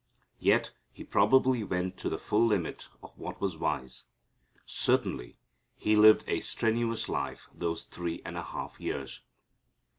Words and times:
Yet 0.39 0.71
He 0.91 1.03
probably 1.03 1.63
went 1.63 1.95
to 1.97 2.09
the 2.09 2.17
full 2.17 2.47
limit 2.47 2.87
of 3.03 3.15
what 3.19 3.39
was 3.39 3.55
wise. 3.59 4.05
Certainly 4.65 5.37
He 5.75 5.95
lived 5.95 6.23
a 6.27 6.39
strenuous 6.39 7.07
life 7.07 7.47
those 7.53 7.83
three 7.83 8.19
and 8.25 8.35
a 8.35 8.41
half 8.41 8.79
years. 8.79 9.21